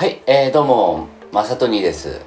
[0.00, 2.22] はい、えー、どうも、まさとにです。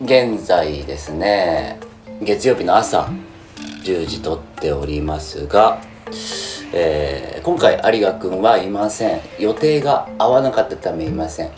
[0.00, 1.80] 現在ですね、
[2.22, 3.10] 月曜日の朝、
[3.82, 5.80] 10時撮っておりますが、
[6.72, 9.20] えー今回有賀くんはいません。
[9.40, 11.50] 予定が合わなかったためいません。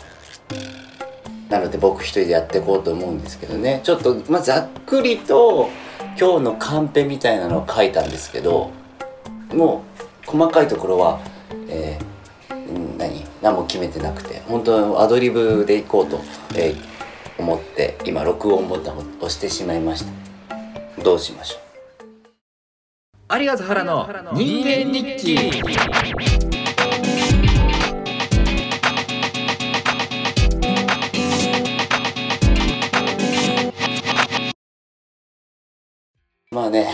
[1.49, 5.69] なので僕一人でやっていこうと思うんですけどね、ちょっと、まあ、ざっくりと
[6.19, 8.71] 今日のカンペみたいなのを書いたんですけど、
[9.53, 9.83] も
[10.25, 11.19] う細かいところは、
[11.69, 12.13] えー
[12.97, 13.23] 何？
[13.43, 16.21] 何も決めてなくて本当アドリブでいこうと、
[16.55, 16.93] えー
[17.35, 20.11] 思って今録音ボタンを押してしまいました。
[21.01, 21.59] どうしましょ
[23.35, 25.35] 有賀原の人間日記。
[36.51, 36.87] うまあね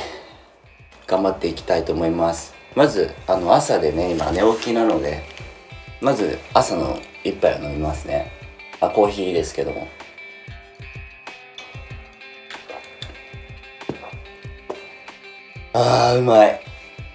[1.05, 2.53] 頑張っていきたいと思います。
[2.75, 5.23] まずあの朝でね今寝起きなので
[5.99, 8.31] まず朝の一杯を飲みますね。
[8.79, 9.87] あコーヒーですけども。
[15.73, 16.61] あーうまい。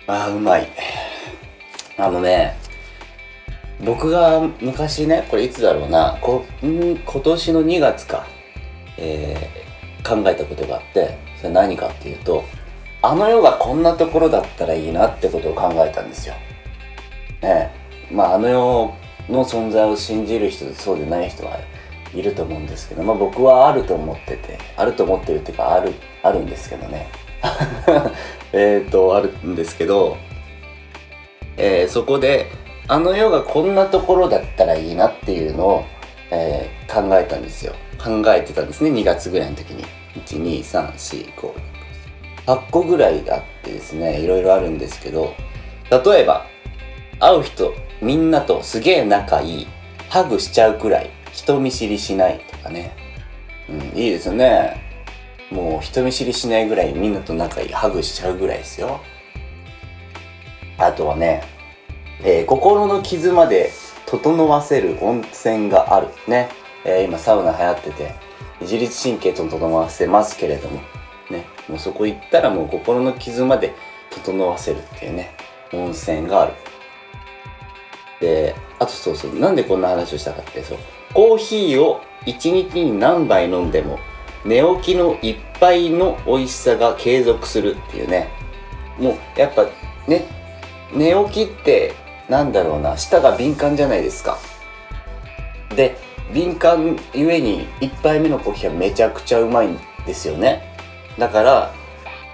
[0.06, 0.69] あーうまい。
[1.96, 2.56] あのね
[3.84, 6.18] 僕が昔ねこれいつだろうな。
[6.20, 8.27] こん今年の2月か。
[8.98, 9.64] えー
[10.05, 12.44] 考えたことがあってそれ何かっていうと
[13.00, 16.34] あの世がこんなところだったらいいなってことを考えたんですよ。
[17.42, 17.72] ね
[18.12, 18.94] まああの世
[19.28, 21.58] の存在を信じる人とそうでない人は
[22.14, 27.08] いると思うんですけど、まあ、僕はあると思っててあると思ってるっていうかあるあるんですけどね。
[28.52, 30.17] えっとあるんですけど、
[31.56, 32.50] えーそこで
[32.86, 35.84] あの世がこんなところだったらいいなっていうのを、
[36.30, 37.72] えー考えたんですよ。
[37.98, 38.91] 考えてたんですね。
[38.91, 39.84] 2月ぐらいの時に。
[40.27, 45.34] 1234568個ぐらいあってですねいろいろあるんですけど
[45.91, 46.47] 例えば
[47.20, 49.66] 会う人みんなとすげえ仲いい
[50.10, 52.92] ハグしちゃうくらい人見知りしないとかね。
[53.66, 54.77] うんいいですよね。
[55.50, 59.01] もう人見知りしないぐらいみんなと仲いいハグしちゃうぐらいですよ。
[60.77, 61.45] あとはね、
[62.23, 63.70] えー心の傷まで
[64.05, 66.51] 整わせる温泉があるね、
[66.84, 68.14] えー今サウナ流行ってて
[68.61, 70.80] 自律神経と整わせますけれども
[71.30, 71.46] ね。
[71.70, 73.73] もうそこ行ったらもう心の傷まで
[74.11, 75.34] 整わせるっていうね
[75.73, 76.52] 温泉がある。
[78.24, 80.79] であとそうそうなんでこんな話をしたかってそう。
[81.12, 83.98] コーヒーを1日に何杯飲んでも
[84.45, 88.30] 寝起きの一杯の美味しさが継続するっていうね。
[88.98, 89.67] もうやっぱ
[90.08, 90.24] ね
[90.92, 91.92] 寝起きって
[92.29, 94.39] なんだろうな舌が敏感じゃないですか。
[95.77, 95.96] で
[96.33, 100.63] 敏感ゆえに1杯目のコーヒーはめちゃくちゃうまいんですよね。
[101.18, 101.74] だから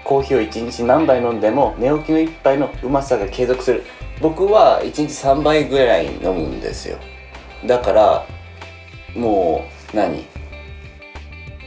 [0.03, 3.83] コーヒーを1日何杯飲んでも寝起きの1杯のうまさが継続する。
[4.21, 6.97] 僕は1日3杯ぐらい飲むんですよ。
[7.65, 8.27] だから
[9.15, 10.25] もう何？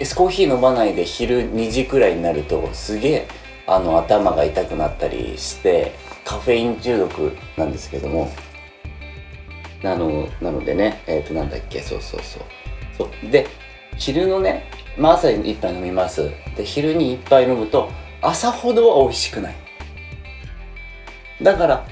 [0.00, 3.28] エスコーヒー飲まないで昼2時くらいになるとすげえ
[3.66, 5.94] あの頭が痛くなったりして
[6.25, 8.31] カフェイン中毒なんですけども。
[9.82, 11.82] なのなのでねえっ、となんだっけ？
[11.82, 12.42] そうそうそう。
[12.97, 13.31] そう。
[13.31, 13.47] で
[13.98, 14.65] 昼のね、
[14.97, 16.31] まあ、朝に一杯飲みます。
[16.56, 17.91] で昼に一杯飲むと
[18.22, 19.54] 朝ほどは美味しくない。
[21.42, 21.86] だから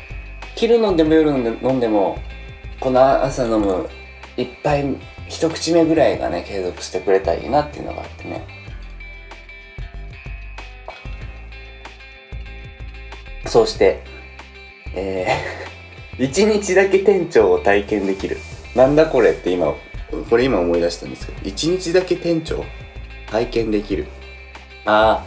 [0.62, 2.16] 昼飲んでも夜飲んでも
[2.78, 3.88] この朝飲む
[4.36, 4.96] 一杯
[5.28, 8.46] 一口目ぐらいがね継続してくれたらいいなっていうのがあってね。
[13.44, 14.04] そうして
[14.94, 18.38] えー、 一日だけ店長を体験できる。
[18.76, 19.74] なんだこれって今
[20.30, 22.64] これ今思い出したんですけど一日だけ店長
[23.32, 24.06] 体験できる。
[24.84, 25.26] ああ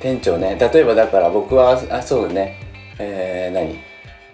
[0.00, 0.56] 店長ね。
[0.58, 2.58] 例えばだから僕はあそうね。
[2.98, 3.85] えー、何？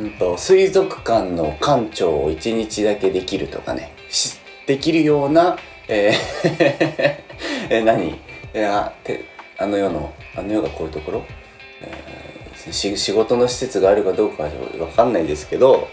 [0.02, 3.94] うんと水族館の館長を一日だけできるとかね
[4.66, 7.22] できるようなえー
[7.70, 8.08] え何？
[8.08, 8.14] い
[8.52, 9.24] やて
[9.58, 11.24] あの世のあの世がこういうところ、
[11.80, 12.22] えー
[12.70, 15.88] 仕事の施設があるかどうかは分かんないですけど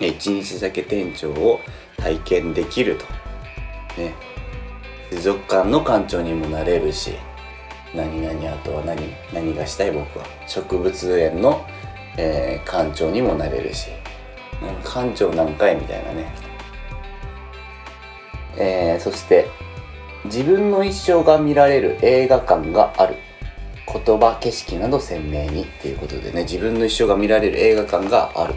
[0.00, 1.60] 一日だけ店長を
[1.96, 3.04] 体験できると。
[4.02, 4.14] ね
[5.10, 7.12] 水族館の館長にもなれるし
[7.94, 10.24] 何々あとは何何がしたい僕は？
[10.48, 11.64] 植物園の、
[12.20, 13.88] えー館長にもなれるし
[14.62, 16.32] なんか館長何回みたいなね。
[18.58, 19.48] えーそして
[20.26, 23.16] 自分の一生が見られる映画館がある。
[23.92, 28.54] 言葉景色など鮮明にっていうことでね自分の一生が見られる映画館がある。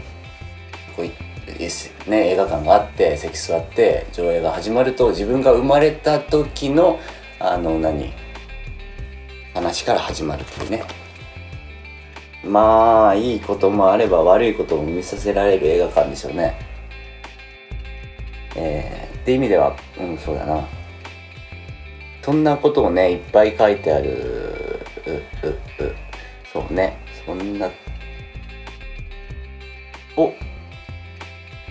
[0.94, 1.10] こうい
[1.58, 2.32] ですね。
[2.32, 7.00] 映画館があって席座って上映が始まると自分が生まれた時の
[7.40, 8.12] あの何？
[9.54, 11.03] 話から始まるっていうね。
[12.46, 16.54] まあいいこともあれば悪いことも見させられる映画館でしょうね。
[18.56, 20.66] えー、って意味ではうんそうだな。
[22.22, 25.94] そんなことをねいっぱい書いてあるううう
[26.52, 26.96] そうね。
[27.26, 27.70] そんな。
[30.16, 30.32] お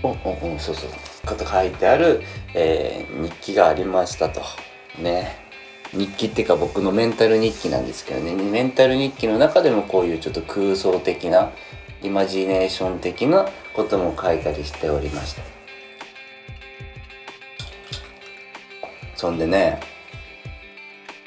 [0.04, 0.90] おおおそうそう。
[1.26, 2.22] こと書いてある、
[2.54, 4.42] えー、日記がありましたと。
[5.00, 5.43] ね。
[5.94, 8.34] 日記っていうか僕のメンタル日記なんですけどね。
[8.36, 11.52] メンタル日記の中でもこういうちょっと空想的な
[12.02, 15.44] イマジネーション的なことも書いたりしておりました。
[19.16, 19.80] そんでね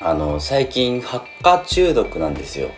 [0.01, 2.71] あの最近発火中毒なんですよ。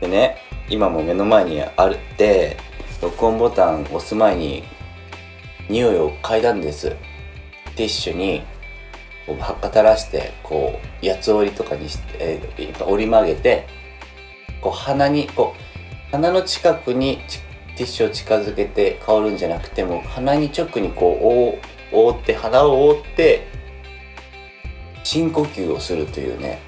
[0.00, 0.36] でね
[0.68, 2.58] 今も目の前にあるって
[3.00, 4.62] 録音ボタン押す前に
[5.70, 6.90] 匂いを嗅いだんです。
[7.76, 8.42] ティッシュに。
[9.36, 13.66] 発火垂らしてこう八つ折りとかにして、えー、折り曲げて
[14.60, 17.18] こう鼻にこう鼻の近くに
[17.76, 21.58] ティッシュを近づけて香るんじゃなくても鼻に直にこ
[21.92, 23.46] う覆って鼻を覆って
[25.04, 26.60] 深呼吸をするというね。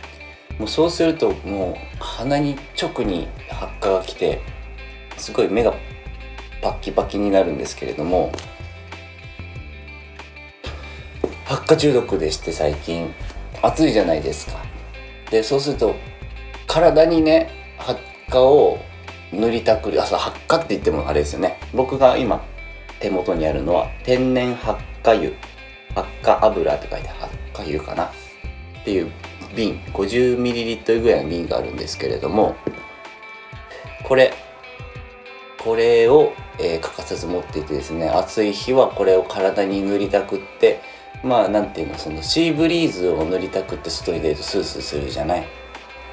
[0.59, 4.43] もうそうするともう鼻に直に発火が来て
[5.17, 5.73] すごい目が
[6.61, 8.31] パッキパキになるんですけれども
[11.51, 13.13] 発火中毒でして最近
[13.61, 14.63] 暑いじゃないですか。
[15.33, 15.97] でそうすると
[16.69, 18.79] 体にね発火を
[19.33, 21.59] 塗りたくるあそう発火って言ってもあれですよね。
[21.75, 22.41] 僕が今
[23.01, 25.33] 手元にあるのは天然発火油。
[25.93, 28.05] 発火油って書いて発火油かな。
[28.05, 28.11] っ
[28.85, 29.11] ていう
[29.57, 29.81] 瓶。
[29.93, 32.55] 50ml ぐらいの瓶があるんですけれども
[34.05, 34.33] これ
[35.59, 40.81] これを、えー、欠かさず持っていてですね暑い日はこれを体に塗りたくって
[41.23, 45.47] まあなんていうのそのシーブリーズを塗りたくって外に出るとスースーするじゃない。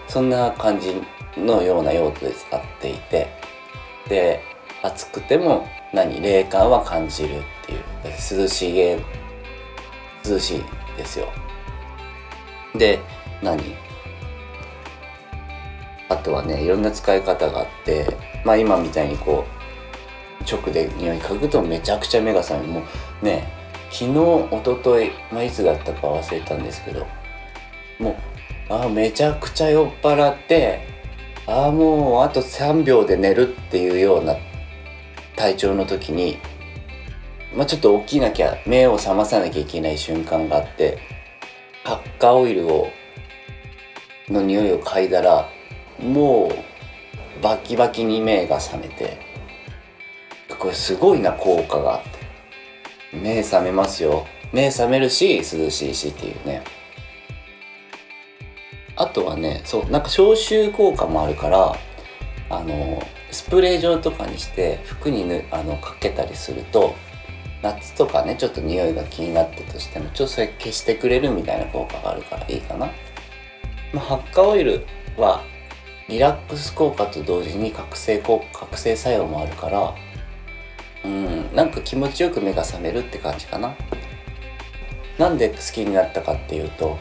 [0.07, 1.01] そんな感じ
[1.37, 3.27] のような用途で使っていて。
[4.09, 4.41] で
[4.83, 7.83] 暑くても何冷感は感じるっていう。
[8.41, 8.97] 涼しげ
[10.25, 10.63] 涼しい
[10.97, 11.27] ですよ。
[12.75, 12.99] で
[13.41, 13.75] 何？
[16.09, 18.15] あとはねいろんな使い方があって。
[18.45, 19.45] まあ今みたいにこ
[20.39, 22.73] う直で匂い嗅ぐとめちゃくちゃ目が覚める。
[22.73, 22.83] も
[23.21, 23.51] うね
[23.89, 27.07] 昨日一昨日まあいつだったか忘れたんですけど
[27.99, 28.17] も
[28.69, 30.87] うあめちゃくちゃ酔っ払って
[31.45, 34.35] ああもうあと3秒で寝るっていうような
[35.35, 36.37] 体調の時に
[37.55, 40.99] まあちょっと起きなきゃ目を覚まさなきゃいけない瞬間があって
[41.83, 42.89] 発火オイルを
[44.27, 45.49] の匂いを嗅いだら
[45.99, 49.17] もうバキバキに目が覚めて
[50.59, 51.95] これすごいな効果が。
[51.95, 52.16] あって
[53.13, 54.25] 目覚めますよ。
[54.51, 56.63] 目覚めるし涼しいしっていうね。
[58.95, 61.75] あとはねそうなんか消臭効果もあるから
[62.49, 63.01] あの
[63.31, 66.95] スプレー状とかにして服にぬあのかけたりすると
[67.61, 72.87] 夏とかねちょっと匂いが気になったとしてもちょっとそれ消してくれるみたいな効果があるからいいかな、
[73.93, 74.85] まあ、発火オイル
[75.17, 75.43] は
[76.09, 79.93] リラックス効果と同時に覚醒効覚醒作用もあるから
[81.07, 83.73] うんなんか気持ちよく目が覚めるって感じかな。
[85.17, 86.99] なんで好きになったかっていうと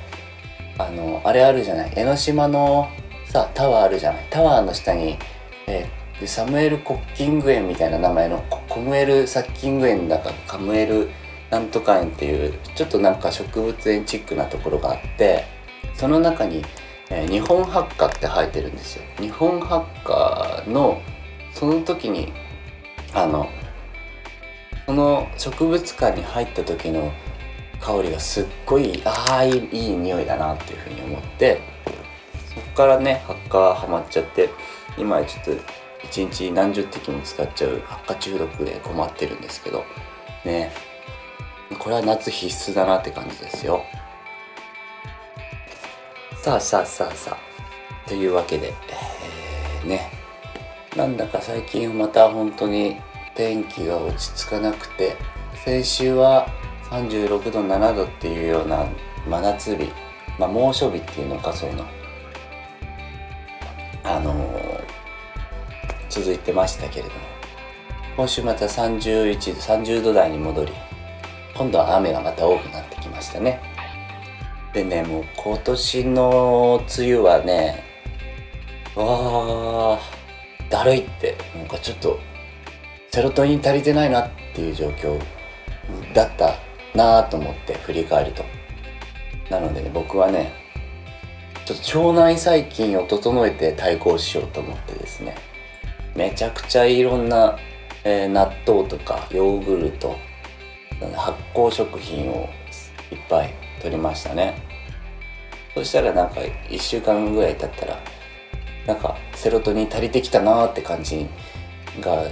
[0.79, 1.93] あのあれあるじゃない？
[1.97, 2.89] 江ノ島の
[3.27, 4.27] さタワーあるじゃない？
[4.31, 5.19] タワーの下に、
[5.67, 11.11] えー、サムエル・コッキング園みたいな名前のコムエル・サッキング園だかカムエル
[11.51, 15.45] なんとか園っていうちょっとなんか植物園チックなところがあって
[15.95, 16.65] その中に、
[17.11, 19.03] えー、日本ハッカって生えてるんですよ。
[19.19, 21.03] 日本ハッカの
[21.53, 22.33] その時に
[23.13, 23.49] あの
[24.87, 27.13] その植物館に入った時の
[27.81, 31.61] 香りがすっごいああいいいい匂いだなっていうふうに思って
[32.55, 34.49] そこからね発火はまっちゃって
[34.97, 35.51] 今ちょっと
[36.05, 39.85] 一日何十滴も使っちゃう発火中毒で困ってるんですけど
[40.45, 40.71] ね。
[41.79, 43.83] これは夏必須だなって感じですよ。
[46.37, 48.09] さあさあさあさあ。
[48.09, 48.73] というわけで、
[49.83, 50.11] えー、ね。
[50.97, 52.97] なんだか最近また本当に
[53.37, 55.17] 天気が落ち着かなくて
[55.65, 56.49] 先週は
[56.91, 58.87] 36度7度っていうような
[59.29, 59.93] 真夏日、
[60.39, 61.87] まあ、猛暑日っていうのかそういうの
[64.05, 64.85] あのー、
[66.09, 67.15] 続いてましたけれども
[68.17, 70.73] 今週また31度30度台に戻り
[71.55, 73.61] 今度は雨がまた多くなってきましたね。
[74.73, 77.83] でねもう今年の梅雨はね
[78.95, 79.99] わあ
[80.69, 82.21] だるいってなんかちょっと
[83.17, 85.19] セロトニン足りてないなっていう状況
[86.13, 86.57] だった
[86.95, 88.45] なぁと思って振り返ると。
[89.49, 90.53] なのでね僕はね
[91.65, 95.35] ちょっと腸内細菌を整えて対抗しようと思ってですね
[96.15, 97.59] めちゃくちゃいろんな、
[98.05, 100.15] えー、納豆とかヨーグルト
[101.17, 102.51] 発酵食品を
[103.11, 104.61] いっぱい取りましたね。
[105.73, 107.99] そしたらなんか1週間ぐらい経ったら
[108.87, 111.27] なんかセロトニン足りてきたなーって感じ
[112.03, 112.23] が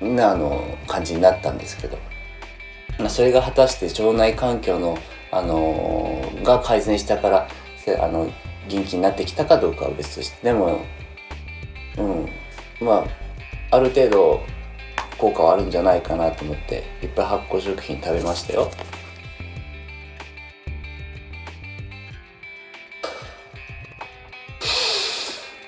[0.00, 1.98] なあの感じになったんですけど、
[2.98, 4.98] まあ、それが果たして腸内環境の、
[5.30, 7.48] あのーが改善したから
[8.00, 8.30] あの
[8.68, 10.44] 元気になってきたかどうかは別として。
[10.44, 10.80] でも
[11.98, 12.28] うん。
[12.80, 13.04] ま
[13.70, 14.40] あある程度
[15.18, 18.70] 効果はあるんじゃないかなと思っていっぱい発酵食品食べましたよ。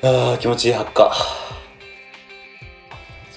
[0.02, 1.41] あー気持ちいい発火。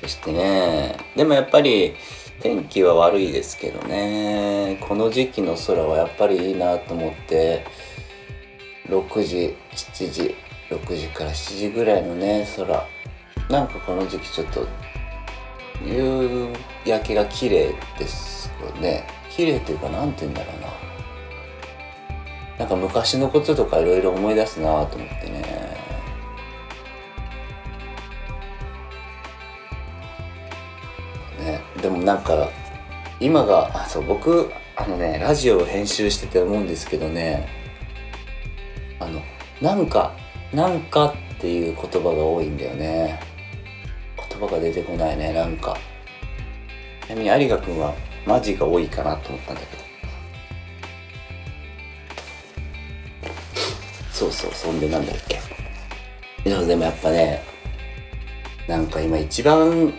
[0.07, 0.97] してね。
[1.15, 1.95] でもやっぱり
[2.41, 4.77] 天気は悪いですけどね。
[4.81, 7.65] この時期の空はやっぱりいいなと思って
[8.87, 10.35] 6時7時
[10.69, 12.87] 6時から7時ぐらいのね空。
[13.49, 14.67] なんかこの時期ちょっと
[15.83, 16.47] 夕
[16.85, 19.07] 焼けが綺麗ですよね。
[19.29, 20.67] 綺麗っていうかなんて言うんだろうな。
[22.59, 25.54] なんか昔のこととかいろいろ思い出すなと思ってね。
[32.05, 32.49] なんか
[33.19, 37.47] 今があそう僕あのねラジオを編集してて思うんですけどね
[38.99, 39.21] あの
[39.59, 40.15] なんか
[40.53, 43.19] なんかっていう言葉が多いんだよね。
[44.17, 45.77] 言葉が出てこないねなんか。
[47.05, 47.93] ちなみに有賀君は
[48.25, 49.83] マジが多いかなと思ったんだけど。
[54.11, 55.39] そうそうそんでなんだっけ。
[56.49, 57.43] でもでもやっぱね
[58.67, 59.93] なんか今一番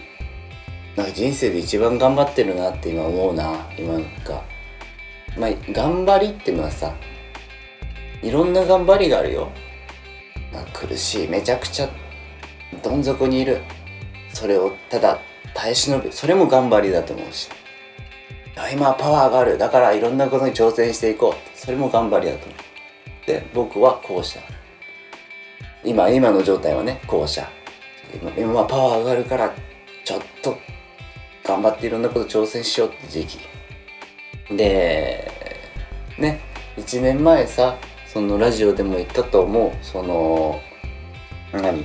[0.97, 4.43] なんか人生で一番頑張ってるなって今思うな今なんか。
[5.39, 6.95] まあ頑張りっていうのはさ
[8.23, 9.51] いろんな頑張りがあるよ、
[10.51, 11.91] まあ、苦しいめちゃくちゃ
[12.83, 13.61] どん底にいる。
[14.33, 15.19] それをただ
[15.55, 17.49] 耐え忍ぶそれも頑張りだと思うし。
[18.73, 19.59] 今はパワーがある。
[19.59, 21.59] だからいろんなことに挑戦していこう。
[21.59, 23.27] それも頑張りだと思う。
[23.27, 24.41] で僕は後者。
[25.85, 27.47] 今今の状態はね後者。
[28.15, 29.55] 今今はパワー上がるから
[30.05, 30.57] ちょっと
[31.47, 33.39] 頑張っていろんなこと挑戦しようって時期。
[34.57, 35.31] で
[36.19, 36.41] ね
[36.77, 37.77] 1年前さ
[38.07, 40.61] そのラジオでも言ったと思うその
[41.53, 41.85] 何？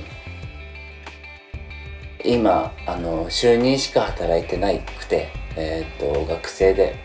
[2.24, 6.96] 今あの週2しか働いてないくて、えー、と学生で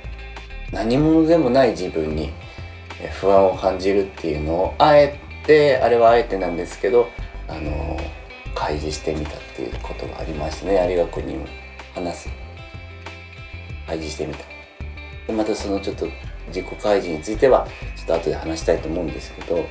[0.71, 2.31] 何者でもない自分に
[3.19, 7.09] 不安を感じるっていうのをあえてあれはあえてなんですけど
[7.47, 7.97] あの
[8.53, 11.45] 開示してみたっていうことがありましたね有賀君にも
[11.95, 12.46] 話す。
[13.87, 14.43] 開示してみた。
[15.25, 16.07] でまたそのちょっと
[16.47, 19.65] 自己開示についてはちょっと後で話したいと思うんですけど。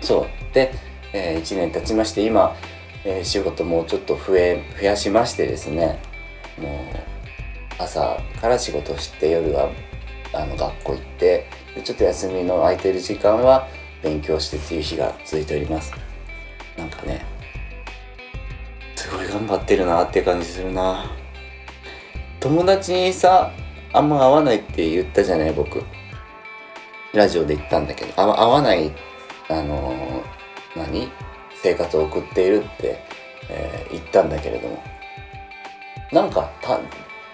[0.00, 0.54] そう。
[0.54, 0.72] で、
[1.12, 2.56] えー1年経ちまして今、
[3.04, 5.98] えー仕事もちょっと増え増やしましてですね。
[6.58, 9.70] もう朝から仕事して夜は
[10.32, 11.46] あの学校行って
[11.84, 13.68] ちょっと休みの空いてる時間は
[14.02, 15.92] 勉強してっていう日が続いております。
[16.76, 17.24] なんかね
[18.96, 21.10] すごい頑張ってるなって感じするな。
[22.40, 23.52] 友達にさ
[23.92, 25.82] あんま会わないって言ったじゃない僕。
[27.14, 28.12] ラジオで言ったんだけど。
[28.16, 28.92] あ会わない
[29.48, 31.10] あのー何？
[31.62, 33.00] 生活を送っているって、
[33.48, 34.82] えー言ったんだけれども。
[36.12, 36.78] なんかた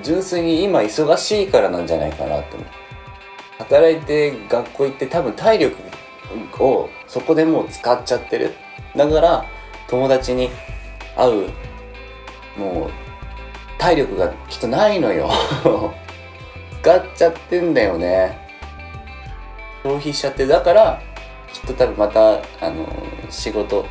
[0.00, 2.68] 純粋に今忙しいからなんじゃないかなって思う。
[3.58, 5.76] 働いて学校行って多分体力
[6.60, 8.54] をそこでもう使っちゃってる。
[8.96, 9.44] だから
[9.88, 10.50] 友達に
[11.16, 11.50] 会う
[12.56, 12.90] もう
[13.78, 15.30] 体力がきっとないのよ。
[16.82, 18.38] 使っちゃってんだよね。
[19.82, 21.00] 消費しちゃってだから
[21.52, 22.86] きっと多分またあの
[23.30, 23.86] 仕事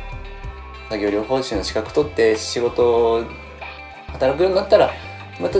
[0.88, 3.24] 作業療法士の資格取って仕事
[4.12, 4.90] 働くようになったら
[5.40, 5.58] また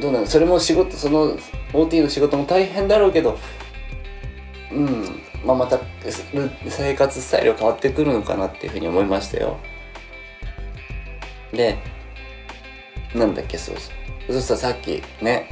[0.00, 0.26] どうなの？
[0.26, 1.36] それも仕事その
[1.72, 3.36] OT の仕事も大変だろうけど
[4.72, 5.22] うん。
[5.44, 5.78] まあまた
[6.68, 9.56] 生活スタイルが変わってくるのかなっていうふうに思いましたよ。
[11.52, 11.78] で
[13.14, 13.90] なんだっけそうそ
[14.28, 14.32] う。
[14.32, 15.48] そうしたらさっきね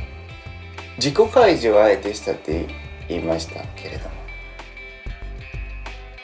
[0.96, 2.66] 自己開示をあえてしたって
[3.08, 4.16] 言いましたけれども。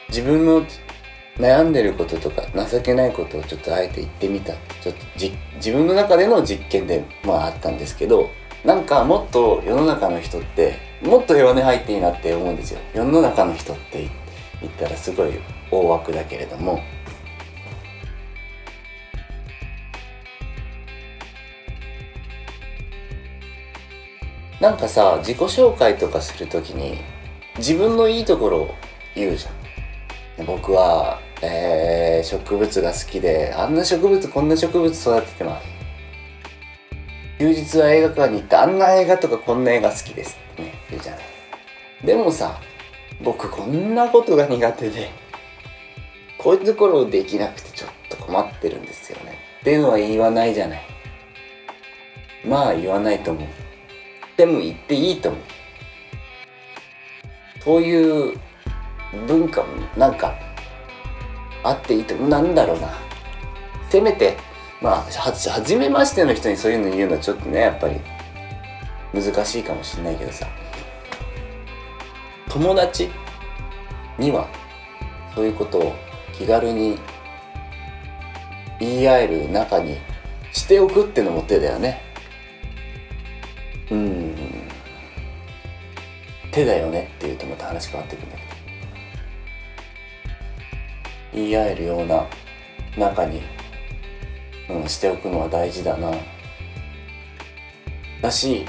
[0.08, 0.62] 自分の
[1.38, 4.52] 悩んでることとか情けないことをちょっとあえて言ってみた。
[4.82, 8.30] ちょっとじ自分の中での実験でまああったんですけど
[8.64, 12.80] なんかもっと世の中の人ってもっと弱音入っていいなって思うんですよ。
[12.94, 14.08] 世の中の人って
[14.60, 15.30] 言ったらすごい
[15.70, 16.80] 大枠だけれども。
[24.62, 27.00] なんかさ自己紹介とかするときに
[27.58, 28.74] 自分のいいところを
[29.12, 30.46] 言うじゃん。
[30.46, 35.66] 僕は、えー植物が好きであんな植物こんな植物育ててます。
[37.40, 40.38] 休日は映画館に行ってあんな映画とかこんな映画好きです。
[40.52, 41.22] ってね言うじゃない。
[42.04, 42.60] でもさ
[43.20, 45.10] 僕こんなことが苦手で
[46.38, 49.38] こういうところできなくてちょっと困ってるんですよね。
[49.60, 50.82] っていうのは言わないじゃない。
[52.46, 53.61] まあ言わないと思う。
[54.36, 55.40] でも言っていいと思う。
[57.64, 58.38] そういう
[59.26, 60.34] 文化もなんか
[61.62, 62.28] あっていいと思う。
[62.28, 62.88] なんだろうな。
[63.90, 64.36] せめて
[64.80, 68.00] まあは初めましての人にそういうの言うのはちょっとねやっぱり
[69.14, 70.46] 難しいかもしれないけどさ。
[72.48, 73.10] 友達
[74.18, 74.46] には
[75.34, 75.94] そういうことを
[76.34, 76.98] 気軽に
[78.78, 79.96] 言い合える中に
[80.52, 82.02] しておくってのも手だよね。
[83.90, 84.21] うん。
[86.52, 88.52] 手だよねっていうとまた話変わってくるんだけど。
[91.34, 92.26] 言い合えるような
[92.96, 93.40] 中に、
[94.68, 96.12] うん、しておくのは大事だな。
[98.20, 98.66] だし、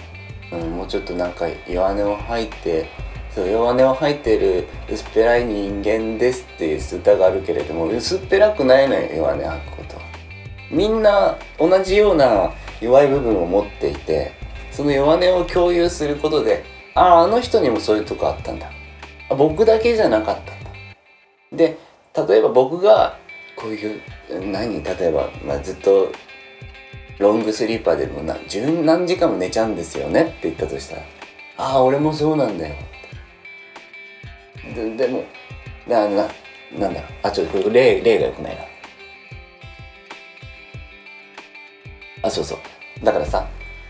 [0.52, 2.90] うん、もうちょっとなんか弱音を吐いて
[3.36, 10.02] そう弱音を吐いてる薄っぺらい人間ですっていう歌があるけれども薄っぺらくないのよ弱音吐くこと。
[10.72, 14.32] みんな同じような弱い部分を持っていて
[14.72, 16.64] その弱音を共有することで
[16.96, 18.70] あああの人にもそういうとこあったんだ。
[19.30, 20.72] 僕だけじゃなかったんだ。
[21.52, 21.78] で
[22.28, 23.18] 例えば僕が
[23.56, 24.02] こういう
[24.52, 26.12] 何例えば、まあ、ずっと
[27.20, 30.24] ロングスリーパーでもな十何時間も寝ちゃうんですよね？
[30.24, 31.02] って言ったとしたら
[31.58, 32.76] 「ああ俺もそうなんだよ」
[34.76, 35.24] ででも
[35.88, 36.28] なな
[36.78, 37.12] なんだろう。
[37.24, 38.62] あちょっとこれ例例がよくないな。
[42.24, 43.06] あそうそう。
[43.06, 43.48] だからさ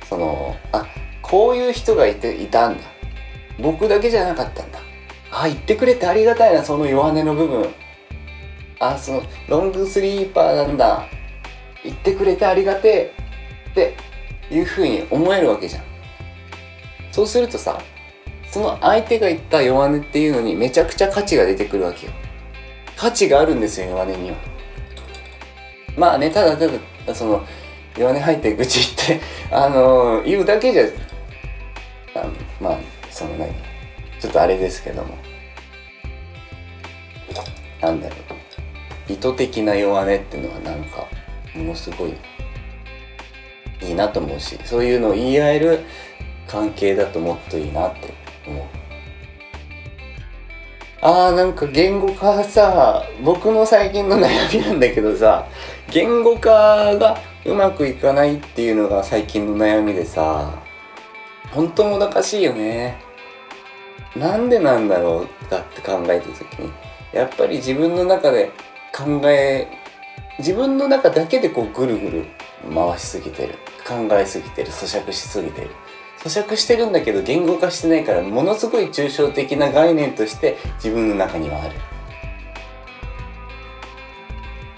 [0.09, 0.85] そのあ
[1.21, 2.83] こういう人がいていたんだ。
[3.59, 4.79] 僕だけじゃなかったんだ。
[5.31, 7.69] あ言ってくれてありがたいなその弱音の部分。
[8.79, 11.05] あそのロングスリーパーなんだ。
[11.83, 13.23] 言ってくれてありがてえ。
[13.71, 13.95] って
[14.51, 15.83] いうふうに思えるわけじゃん。
[17.11, 17.79] そうするとさ
[18.49, 22.13] その相手が言った弱音っていうのにめちゃくちゃ価値が出てくるわけよ。
[22.95, 24.37] 価値があるんですよ弱音には。
[25.97, 27.45] まあねただただその
[27.97, 30.83] 弱音入って愚痴言ってあの、言うだけじゃ
[32.15, 32.79] あのまあ
[33.13, 33.53] その何？
[34.19, 35.15] ちょっとあれですけども。
[37.81, 38.19] なんだろう。
[39.11, 41.05] 意図的な弱音っていうのはなんか
[41.53, 42.13] ものすごい
[43.81, 45.79] いいなと思うしそういうのを言い合える
[46.47, 48.13] 関係だともっといいなって
[48.47, 48.63] 思う。
[51.01, 55.45] あーなんか言語化さ僕の最近の悩みなんだけどさ
[55.91, 60.62] 言語化がうまくいかないっていうのが最近の悩みでさ。
[61.53, 62.99] 本当もどかしいよね。
[64.15, 66.71] なんでなんだろうかって考えた時に。
[67.13, 68.51] やっぱり自分の中で
[68.91, 69.67] 考え
[70.39, 72.25] 自分の中だけでこうぐるぐる
[72.73, 73.55] 回しすぎてる。
[73.87, 74.69] 考えすぎてる。
[74.69, 75.69] 咀嚼しすぎてる。
[76.23, 81.75] 咀嚼してるんだけど言語化してないからものすごい抽象的な概念として自分の中にはある。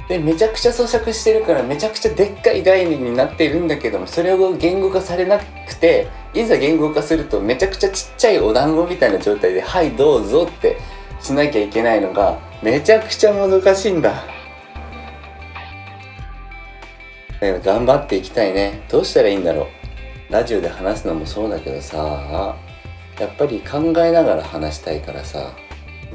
[0.08, 10.78] でめちゃくちゃ咀嚼してるからめちゃくちゃでっかい概念になってるんだけどもそれを言語化されなくていざ言語化するとめちゃくちゃちっちゃいお団子みたいな状態で「はいどうぞ」って
[11.20, 14.24] しなきゃいけないのがめちゃくちゃ難しいんだ。
[17.41, 18.82] 頑張っていきたいね。
[18.89, 19.86] どうしたらいいんだろう。
[20.30, 22.56] ラジオで話すのもそうだけどさ
[23.20, 25.54] やっぱり考えながら話したいからさ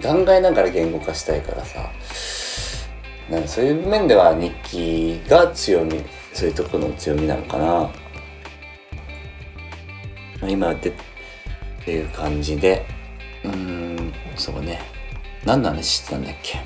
[0.02, 1.90] 考えながら言語化したいからさ
[3.30, 7.90] なんそういう面では日記が強みそういうところの強みなのかな、ま
[10.42, 10.92] あ、今でっ
[11.84, 12.84] ていう感じで
[13.44, 14.80] うんそうね。
[15.44, 16.58] 何の話してたんだっけ？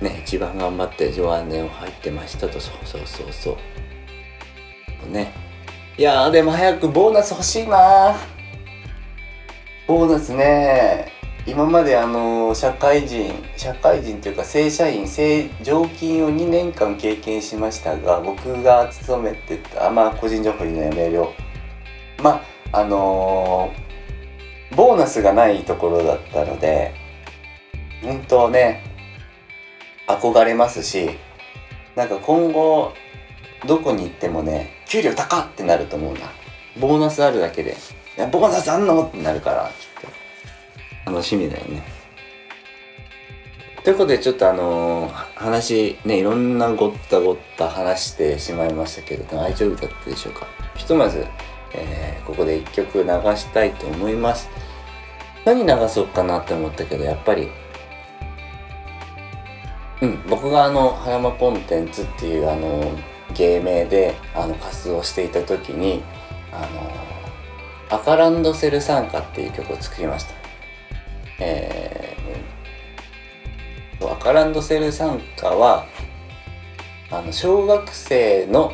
[0.00, 3.58] ね一番頑張って弱音を入ってましたとそうそうそうそ
[5.08, 5.10] う。
[5.10, 5.32] ね。
[5.96, 8.14] いやでも早くボーナス欲しいな
[9.88, 11.17] ボーナスね
[11.48, 21.32] 今まであの社会人社会人というか正社員正常勤を2年間経験しましたが僕が勤めてたまあ個人情報言うのやめるよ。
[22.22, 23.72] まああの、
[24.76, 26.92] ボーナスがないところだったので
[28.02, 28.82] 本当ね
[30.06, 31.16] 憧れますし
[31.96, 32.92] なんか今後
[33.66, 36.20] どこに行ってもね給料高ってなると思うな。
[36.78, 37.74] ボーナスあるだけで
[38.18, 40.17] 「いやボーナスあんの?」ってなるからきっと。
[41.08, 41.82] 楽しみだよね。
[43.84, 50.46] ということでちょっとあのー、話ねいろんなごったごった話してしまいましたけれど大丈夫だったでしょうか？
[50.76, 51.24] ひとまず、
[51.72, 54.50] えー、ここで一曲流したいと思います。
[55.44, 57.48] 何流そうかなって思ったけどやっぱり
[60.00, 62.92] うん、僕があの「葉山コンテンツ」っていうあの
[63.34, 66.02] 芸名であの活動していた時に
[66.52, 66.60] あ
[67.90, 70.47] のアカランドセル参加っていう曲を作りました。
[71.38, 75.86] えー、アカランドセル参加は
[77.10, 78.72] あの小学生の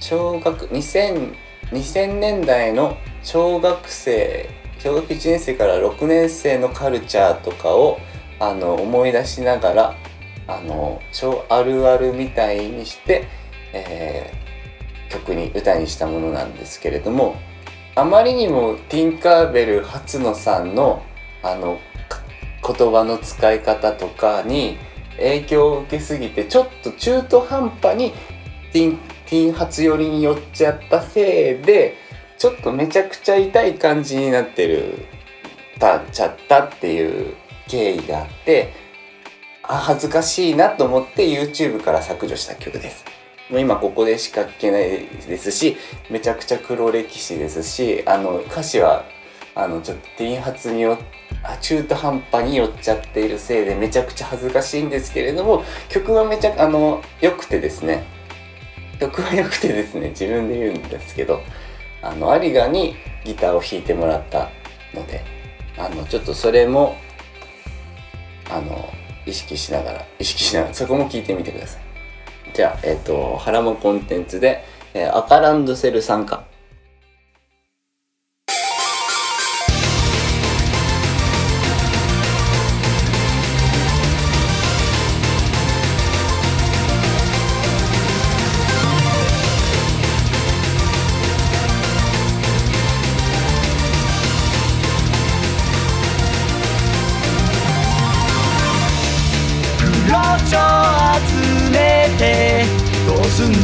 [0.00, 1.34] 小学2000
[1.70, 7.98] 2000年代の小学生小学1年生から6年生のカルチャーとかを
[8.38, 9.94] あの思い出しながら
[10.46, 13.26] あの超あるあるみたいにして、
[13.72, 17.36] えー、曲に歌にしたものなんですけれども
[17.94, 21.02] あまりにもティンカーベル初野さんの
[21.44, 21.78] あの
[22.66, 24.78] 言葉の使い方とかに
[25.16, 28.12] 影響を受けすぎてちょっと中途半端に
[28.72, 31.96] ティンティン初寄りに寄っちゃったせいで
[32.38, 35.06] ちょっとめちゃくちゃ痛い感じになってる
[35.78, 37.34] たっちゃったっていう
[37.68, 38.72] 経緯があって
[39.62, 43.04] あ恥ずかしいなと思って YouTube から削除した曲です。
[43.50, 45.76] もう今ここでしか聞けないですし
[46.10, 49.04] めちゃくちゃ黒歴史ですしあの歌詞は
[49.54, 50.98] あのちょっとティン発によ
[51.60, 58.04] 中途半端に寄っちゃっているせいでめちゃくちゃ恥ずかしいんですけれども曲はめちゃあの良くてですね。
[59.00, 61.40] 曲は良くてですね自分で言うんですけど
[62.00, 64.50] あの有賀にギターを弾いてもらった
[64.94, 65.24] ので
[65.76, 66.96] あのちょっとそれも
[68.50, 68.88] あの
[69.26, 71.82] 意識しながら意識しながらそこも聞いてみてください。
[72.54, 74.64] じゃあえっ、ー、とハラモコンテンツで、
[74.94, 76.44] えー、アカランドセル参加。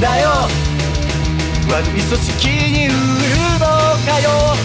[0.01, 0.49] んだよ。
[1.69, 2.95] 悪い組織に売る
[3.61, 3.67] の
[4.09, 4.57] かよ。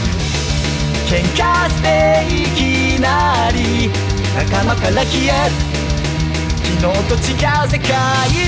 [1.08, 3.91] 喧嘩していきなり。
[4.34, 5.52] 仲間から消え
[6.63, 7.91] 昨日と違う世界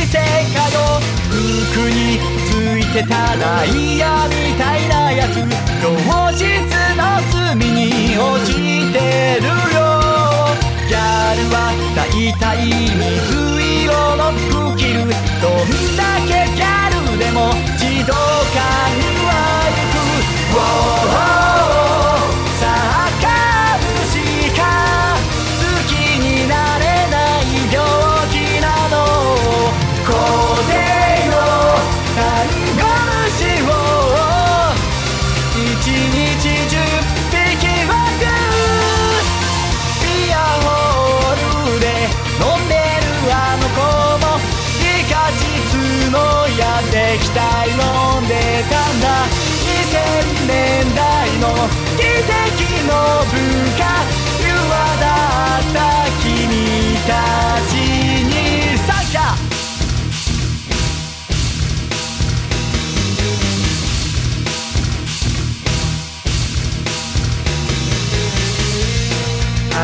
[0.08, 0.24] 線
[0.56, 1.02] かよ。
[1.30, 5.36] 服についてたダイヤみたいなやつ。
[5.82, 5.88] 同
[6.32, 6.46] 質
[6.96, 8.54] の罪に落ち
[8.94, 8.98] て
[9.42, 9.84] るよ。
[10.88, 11.56] ギャルは
[11.96, 12.00] 大
[12.40, 15.27] 体水色の服着る。
[15.42, 15.52] どん
[15.96, 18.18] だけギャルでも自動感
[19.26, 19.32] は
[19.70, 21.57] 行く、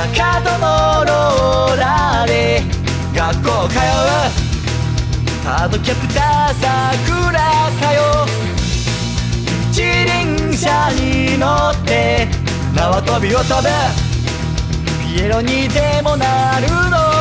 [0.06, 2.62] 赤とのローラーで
[3.16, 3.80] 学校通う。
[5.46, 7.32] ハードキャプター桜
[7.80, 8.26] かよ。
[9.72, 12.43] 一輪車に乗って
[12.76, 13.70] 縄跳びを飛べ。
[15.16, 17.13] ピエロにでもなるの。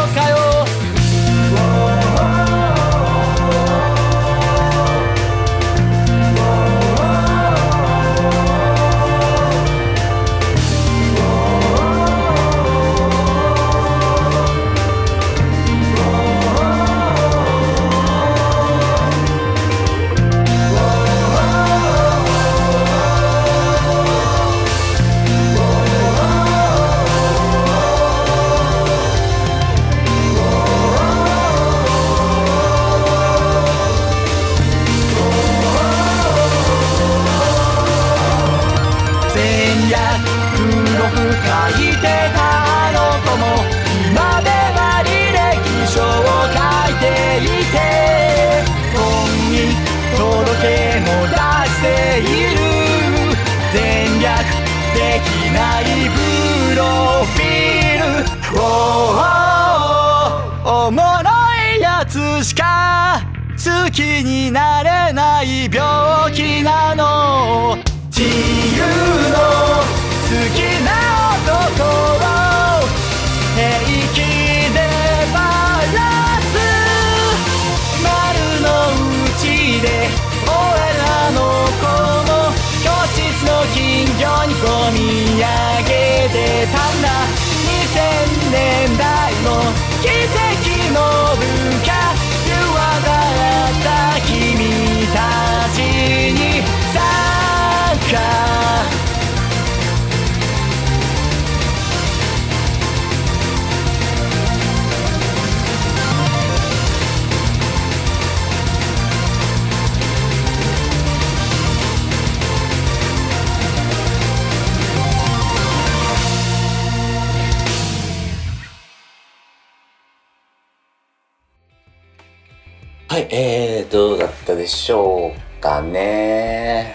[123.93, 126.95] どうだったでしょうかね。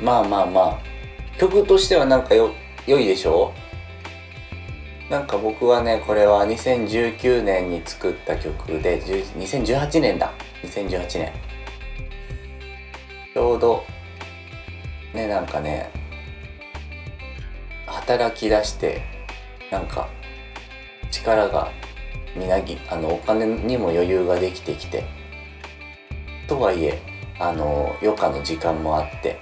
[0.00, 2.52] まあまあまあ曲としてはなんかよ
[2.84, 3.52] 良いでしょ
[5.08, 5.12] う？
[5.12, 10.32] なんか僕はねこれは2019年に作った曲で2018年だ。
[10.64, 11.32] 2018年。
[13.32, 13.84] ちょうど
[15.14, 15.90] ねなんかね
[17.86, 19.02] 働き出して
[19.70, 20.08] なんか
[21.12, 21.70] 力が
[22.34, 25.21] みなぎあのお金にも余裕ができてきて。
[26.46, 27.00] とはいえ
[27.38, 29.40] あの余暇の時間もあって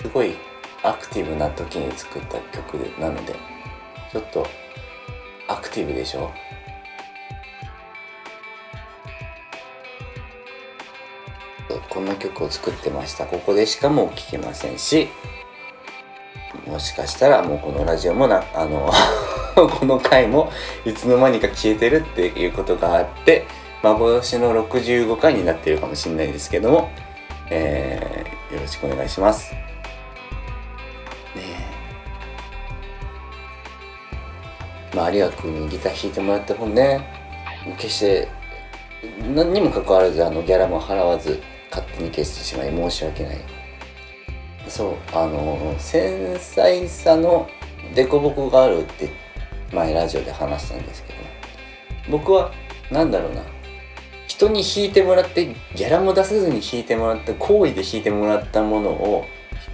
[0.00, 0.34] すごい
[0.82, 3.34] アクティブな時に作った曲なので
[4.12, 4.46] ちょっと
[5.48, 6.30] アクティブでしょ？
[11.88, 13.24] こんな曲を作ってました。
[13.26, 15.08] ここでしかもう聴けませんし
[16.66, 18.90] もしかしたらもうこのラジオもなあの
[19.54, 20.52] この回も
[20.84, 23.46] いつの間にか消えてるっていうことがあって
[23.84, 26.90] 幻の65回になっているかもしれないですけども、
[27.50, 29.52] えーよろしくお願いします。
[29.52, 29.60] ね
[34.92, 34.96] え。
[34.96, 37.04] まあ有賀君にギター弾いてもらった本ね
[37.76, 38.28] 決して
[39.34, 43.38] 何にもかかわらずあのギャラも払わず勝手に消してしまい申し訳ない。
[44.68, 47.48] そうあの繊細さの
[47.94, 49.10] 凸凹があるって
[49.72, 51.18] 前ラジオで話したんですけど
[52.08, 52.52] 僕は
[52.90, 53.42] 何だろうな。
[54.34, 59.24] 人に弾いてもらってギャラも出さずに弾いてもらった好意で弾いてもらったものを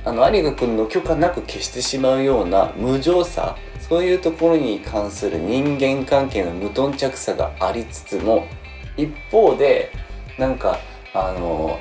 [0.05, 8.47] あの有賀君の許可なく消してしまうような無情さそういうところに関する人間関係の無頓着さがありつつも
[8.99, 9.93] 一方で
[10.39, 10.79] なんか
[11.15, 11.79] あの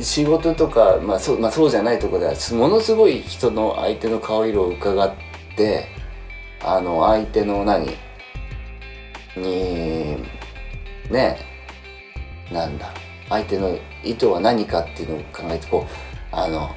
[0.00, 5.12] 仕事とか、まあそうまあ、そうじゃないとこではものすごい人の相手の顔色を伺っ
[5.56, 5.88] て
[6.62, 7.96] あの相手の何？
[9.36, 10.22] に
[11.10, 11.47] ね
[12.52, 12.92] なんだ。
[13.28, 16.74] 相手の意図は何かっていうのを考えてこうあの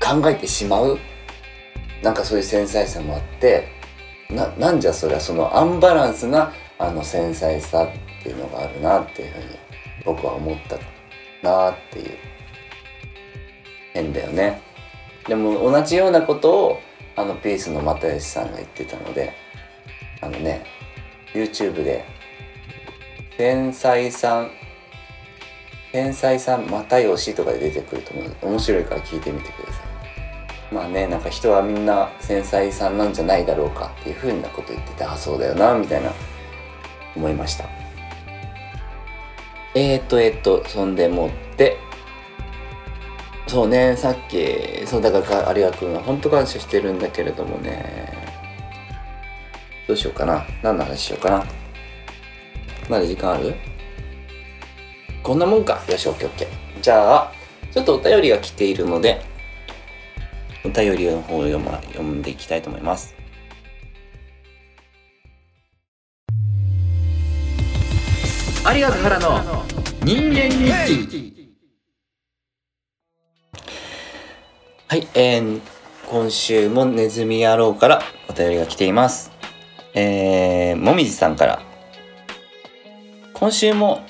[0.00, 0.98] 考えてしまう。
[2.02, 3.68] なんかそういう繊細さもあって
[4.30, 9.44] ななんじゃそれはそのアンバランスなあの繊細さっていうのがあるなっていうふうに
[10.04, 10.76] 僕は思った
[11.42, 12.18] なっていう。
[13.96, 14.60] 変だよね。
[15.26, 16.80] でも同じようなことを
[17.16, 19.32] あのピースの又吉さんが言ってたので
[20.20, 20.64] あのね
[21.32, 22.04] YouTube で
[23.36, 24.50] 「繊細さん
[25.92, 28.24] 繊細さん又吉」とかで出てくると思う。
[28.24, 30.74] ので面白いから聞いてみてください。
[30.74, 36.10] まあねなんか人はみんな繊細さんなんじゃないだろうかっていうふうなこと言っててあそうだよなみたいな
[37.14, 37.64] 思いました。
[39.74, 41.76] えー、っとえー、っとそんでもって
[43.46, 48.12] そうねさっきそうだから有賀君は本当感謝してるんだけれどもね。
[49.86, 50.44] どうしようかな。
[50.62, 51.46] 何の話しようかな。
[52.88, 53.54] まだ時間ある？
[55.22, 55.82] こんなもんか。
[55.88, 56.46] よし OKOK
[56.80, 57.32] じゃあ
[57.72, 59.20] ちょっとお便りが来ているので
[60.64, 63.14] お便りの方を読,、ま、読んでいきたいと思います。
[68.74, 69.64] 有賀原の
[70.02, 71.56] 人間日記。
[74.88, 75.60] はい、えー、
[76.08, 79.32] 今週もネズミ野郎からお便りが来ています。
[79.94, 81.65] えー、もみじさんから。
[83.38, 84.00] 今週も、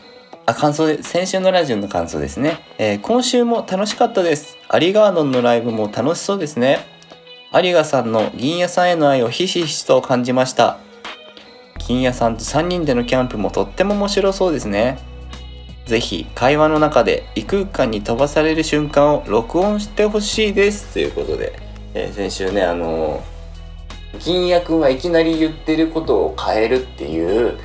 [0.46, 2.60] あ、感想で、先週のラジオの感想ですね。
[2.78, 4.56] えー今週も楽しかったです。
[4.68, 6.78] アリガーノンのライブも楽しそうですね。
[7.52, 10.78] 有賀さんの銀屋さんへの愛をひしひしと感じました。
[11.78, 14.96] 金屋さんと3人でのキャンプもとっても面白そうですね。
[15.86, 21.58] ぜひ会話の中で異空間に飛ばされる瞬間を録音してほしいですということで、
[21.94, 27.58] えー先週ねあのー銀也くんはいきなり言ってることを変えるっていう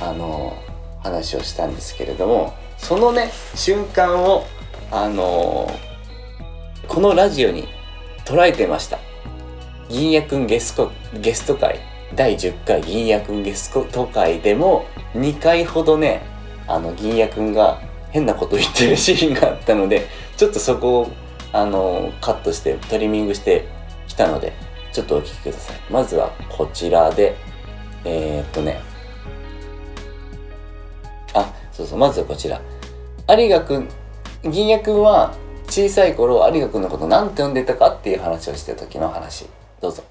[0.00, 0.56] あの
[1.04, 4.44] 話をしたんですけれどもそのね瞬間を
[4.90, 5.94] あのー
[6.86, 7.66] このラジオに
[8.26, 8.98] 捉えてました。
[9.88, 11.80] 銀也くんゲストゲスト会
[12.14, 16.22] 第10回銀也くんゲスト会でも2回ほどね
[16.66, 21.12] あの銀也くんが変なこと言ってるシーンがあったのでちょっとそこを
[21.52, 23.66] あのカットしてトリミングして
[24.06, 24.52] きたので
[24.92, 25.76] ちょっとお聞きください。
[25.90, 27.36] まずはこちらで
[28.04, 28.80] えー、っとね
[31.74, 32.60] そうそうまずはこちら。
[33.28, 33.88] 有賀くん
[34.44, 35.34] 銀也くんは
[35.66, 39.46] 小さい頃有賀くんのことなんて呼んでたかっていう話をした時の話。
[39.80, 40.02] どうぞ。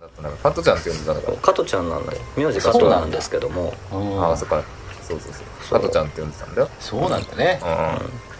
[0.00, 2.18] だったなんかカトちゃんって呼んでたのか加トちゃんなんだよ。
[2.36, 3.74] 名字加トなんですけども。
[3.92, 4.62] ああそっか。
[5.02, 5.80] そうそうそう。
[5.80, 6.68] 加トちゃんって呼んでたんだよ。
[6.78, 7.60] そうなんだね。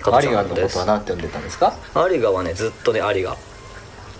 [0.01, 1.75] う加ト有賀のことは何て呼んでたんですか？
[2.11, 3.37] 有賀はねずっとね有賀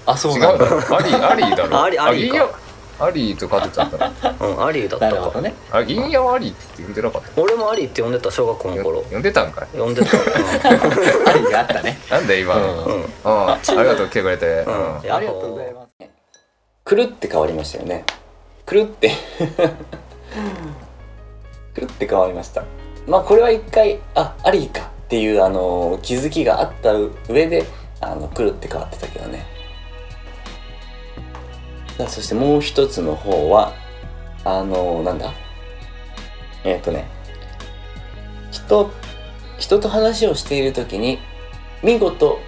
[0.07, 0.65] あそううなんだ。
[0.65, 1.83] だろアリアリーだろ。
[1.83, 2.49] アリアリーか銀や
[3.01, 5.13] アリーと加トちゃんだなうんアリーだったか。
[5.13, 5.55] なるほどね。
[5.71, 9.03] あ銀山アリーって呼んでなかった俺もアリーって呼んでた小学校の頃。
[9.03, 9.79] 呼んでたんかい。
[9.79, 10.09] 呼んでた。
[11.31, 11.99] ありがあったね。
[12.11, 12.85] なんで今の？
[12.85, 12.95] うん。
[12.95, 13.03] うん。
[13.03, 14.47] うんありがとう来てくれて。
[14.67, 14.99] うん。
[14.99, 15.13] うん。
[15.13, 15.89] ありがとうございます。
[16.85, 18.05] くるって変わりましたよね。
[18.67, 19.11] くるって。
[21.75, 22.65] くるって変わりました。
[23.07, 26.93] まあこれは一回あアリーかっていうあの気づきがあった
[27.29, 27.65] 上で
[28.01, 29.45] あのくるって変わってたけどね
[32.01, 33.75] さあそしてもう一つの方は
[34.47, 35.35] あのなんだ？
[36.65, 37.07] えっ、とね
[38.51, 38.91] 人
[39.59, 41.19] 人と話をしている時に
[41.83, 42.39] 見事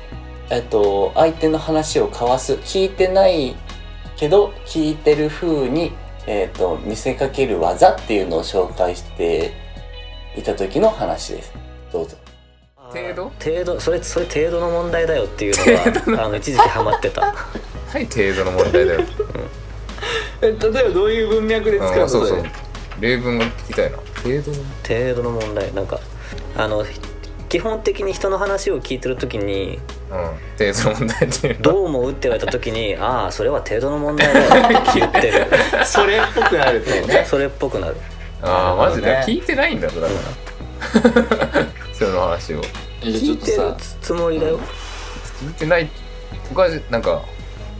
[0.50, 3.54] えっと、相手の話を交わす聞いてない
[4.16, 5.92] けど聞いてる風に、
[6.26, 9.52] えっと、見せかける技っていうのを紹介して
[10.36, 11.52] いた時の話です。
[11.92, 12.16] どうぞ。
[12.76, 13.32] 程度？
[13.42, 15.54] 程度それそれ程度の問題だよっていう
[16.10, 17.34] のがあの一時期ハマってた。
[17.92, 19.00] はい程度の問題だよ
[20.42, 22.44] え例えばどういう文脈でうんそうそう。
[23.00, 23.98] 例文が聞きたいな。
[24.22, 25.72] 程度の程度の問題。
[25.72, 26.00] なんか
[26.56, 26.84] あの
[27.48, 29.78] 基本的に人の話を聞いてる時に
[30.10, 30.18] うん。
[30.58, 32.10] 程度の問題っていうのどう思う？
[32.10, 34.78] って言われた時にああそれは程度の問題だよ。
[34.80, 35.46] って言ってる。
[35.86, 36.90] それっぽくなると。
[36.90, 37.96] ねそれっぽくなる。
[38.42, 41.66] ああマジでね聞いてないんだぞだから。
[41.94, 42.62] その話を。
[43.00, 44.58] 聞いてるつもりだよ。
[45.40, 45.88] 聞いてない。
[46.50, 47.22] おかしいなんか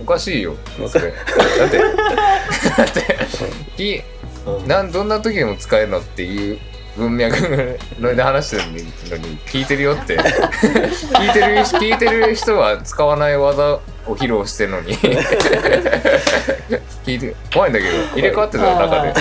[0.03, 0.57] おかしいよ。
[0.88, 1.12] それ。
[1.12, 1.79] だって。
[1.79, 3.17] だって
[3.77, 4.03] き
[4.67, 6.59] なんどんな時でも使えるのっていう
[6.97, 8.62] 文脈ので話してる
[9.21, 10.19] のに聞いてるよって。
[10.19, 13.81] 聞いてる聞いてる人は使わない技を
[14.17, 14.97] 披露してるのに。
[17.05, 19.15] 聞いて怖いんだけど入れ替わってたよ中で。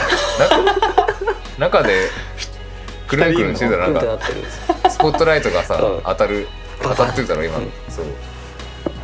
[1.59, 2.09] な中で
[3.07, 4.19] くるんくるんしてたらなんか
[4.89, 6.01] スポットライトがさ、うん。
[6.03, 6.47] 当たる
[6.81, 8.05] 当たってたの今そう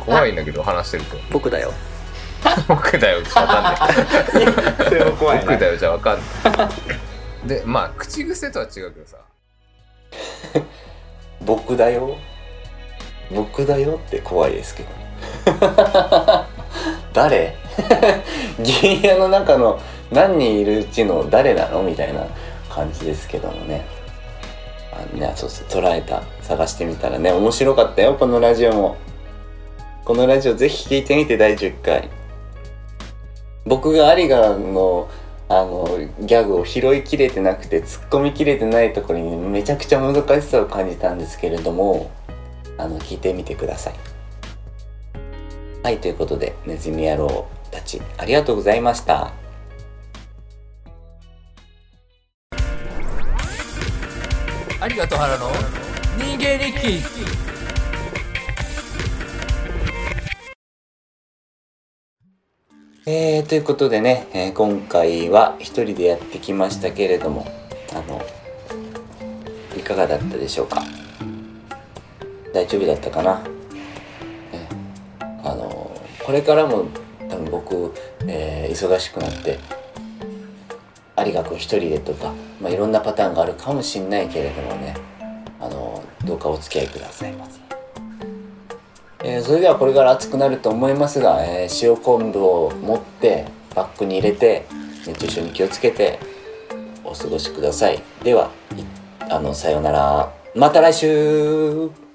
[0.08, 1.16] 怖いんだけど話してると。
[1.30, 1.72] 僕だよ。
[2.66, 3.18] 僕だよ。
[3.18, 6.22] わかんないそれも怖い僕だよじゃわかんな
[7.44, 7.48] い。
[7.48, 9.16] でまあ口癖とは違うけどさ。
[11.44, 12.16] 僕だよ。
[13.30, 14.88] 僕だよって怖いですけど。
[17.12, 17.56] 誰？
[18.58, 19.78] 銀屋の中の
[20.10, 22.22] 何人いるうちの誰なのみたいな
[22.70, 23.84] 感じですけどもね。
[24.92, 26.22] あのねそうそう捉えた。
[26.42, 28.96] 探してみたらね面白かったよこのラジオも
[30.08, 32.08] このラジオぜひ聞いてみて第10回。
[33.66, 35.10] 僕が有賀の
[35.50, 35.86] あの
[36.20, 42.10] ギャグを拾いきれてなくて突っ込みきれてないところにめちゃくちゃ難しさを感じたんですけれども
[42.78, 43.94] あの聞いてみてください。
[45.82, 49.30] はいということでネズミ野郎たちありがとうございました。
[54.88, 55.50] 有賀とう原の
[56.16, 57.37] 人間日記
[63.10, 67.46] えー、ということでね、えー今回は一人でやってきましたけれども
[67.92, 68.20] あの
[69.74, 70.82] いかがだったでしょうか？
[72.52, 73.48] 大丈夫だったかな、ね
[75.42, 75.90] あの
[76.22, 76.84] これからも
[77.30, 77.94] 多分僕、
[78.26, 79.58] えー忙しくなって
[81.16, 84.94] 有賀君一人でとか、まあ、いろんなパターンがあるかもしんないけれどもね
[85.58, 87.67] あのどうかお付き合いくださいませ。
[89.24, 94.66] えーそれではこれから暑くなると思いますが、えー塩昆布を持ってバッグに入れて
[95.06, 96.18] 熱中症に気をつけて
[97.04, 98.02] お過ごしください。
[98.22, 98.50] では
[99.30, 100.32] あのさようなら。
[100.54, 102.07] また来週。